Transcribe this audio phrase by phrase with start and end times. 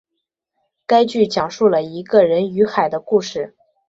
[0.87, 3.55] 该剧讲述了一个人与海的故事。